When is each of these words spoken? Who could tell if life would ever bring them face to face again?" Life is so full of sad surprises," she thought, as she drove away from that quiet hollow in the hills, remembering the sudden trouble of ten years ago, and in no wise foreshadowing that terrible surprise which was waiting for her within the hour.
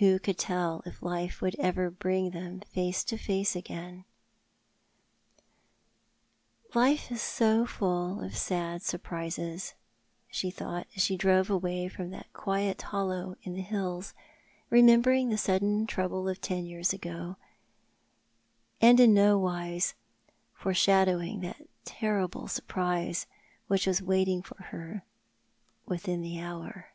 Who 0.00 0.18
could 0.18 0.36
tell 0.36 0.82
if 0.84 1.00
life 1.00 1.40
would 1.40 1.54
ever 1.60 1.88
bring 1.88 2.30
them 2.32 2.60
face 2.60 3.04
to 3.04 3.16
face 3.16 3.54
again?" 3.56 4.04
Life 6.74 7.10
is 7.12 7.22
so 7.22 7.64
full 7.66 8.20
of 8.22 8.36
sad 8.36 8.82
surprises," 8.82 9.74
she 10.28 10.50
thought, 10.50 10.88
as 10.96 11.02
she 11.04 11.16
drove 11.16 11.48
away 11.50 11.88
from 11.88 12.10
that 12.10 12.30
quiet 12.34 12.82
hollow 12.82 13.36
in 13.44 13.54
the 13.54 13.62
hills, 13.62 14.12
remembering 14.70 15.30
the 15.30 15.38
sudden 15.38 15.86
trouble 15.86 16.28
of 16.28 16.40
ten 16.40 16.66
years 16.66 16.92
ago, 16.92 17.36
and 18.80 19.00
in 19.00 19.14
no 19.14 19.38
wise 19.38 19.94
foreshadowing 20.52 21.40
that 21.40 21.62
terrible 21.84 22.46
surprise 22.48 23.26
which 23.68 23.86
was 23.86 24.02
waiting 24.02 24.42
for 24.42 24.64
her 24.64 25.04
within 25.86 26.20
the 26.20 26.40
hour. 26.42 26.88